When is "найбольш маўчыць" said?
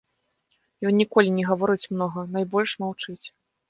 2.35-3.25